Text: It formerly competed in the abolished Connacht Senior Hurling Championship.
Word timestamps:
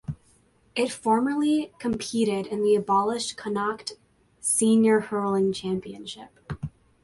It 0.75 0.91
formerly 0.91 1.73
competed 1.77 2.47
in 2.47 2.63
the 2.63 2.73
abolished 2.75 3.37
Connacht 3.37 3.99
Senior 4.39 4.99
Hurling 4.99 5.53
Championship. 5.53 6.51